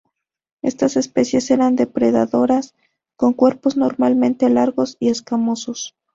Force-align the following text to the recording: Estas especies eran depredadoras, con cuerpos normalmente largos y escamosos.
Estas 0.63 0.97
especies 0.97 1.51
eran 1.51 1.75
depredadoras, 1.75 2.73
con 3.17 3.33
cuerpos 3.33 3.77
normalmente 3.77 4.49
largos 4.49 4.97
y 4.99 5.09
escamosos. 5.09 5.95